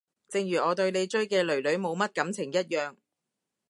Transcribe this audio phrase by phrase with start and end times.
[0.27, 2.95] 正如我對你追嘅囡囡冇乜感情一樣